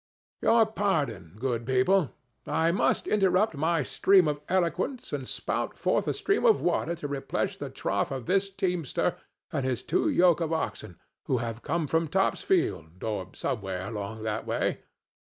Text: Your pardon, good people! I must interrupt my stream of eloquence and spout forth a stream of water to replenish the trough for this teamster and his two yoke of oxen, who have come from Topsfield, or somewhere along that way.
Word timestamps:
Your 0.41 0.65
pardon, 0.65 1.35
good 1.37 1.63
people! 1.63 2.09
I 2.47 2.71
must 2.71 3.05
interrupt 3.05 3.53
my 3.53 3.83
stream 3.83 4.27
of 4.27 4.41
eloquence 4.49 5.13
and 5.13 5.29
spout 5.29 5.77
forth 5.77 6.07
a 6.07 6.13
stream 6.13 6.43
of 6.43 6.59
water 6.59 6.95
to 6.95 7.07
replenish 7.07 7.57
the 7.57 7.69
trough 7.69 8.07
for 8.07 8.19
this 8.19 8.49
teamster 8.49 9.15
and 9.53 9.63
his 9.63 9.83
two 9.83 10.09
yoke 10.09 10.41
of 10.41 10.51
oxen, 10.53 10.97
who 11.27 11.37
have 11.37 11.61
come 11.61 11.85
from 11.85 12.07
Topsfield, 12.07 13.03
or 13.03 13.29
somewhere 13.35 13.85
along 13.87 14.23
that 14.23 14.47
way. 14.47 14.79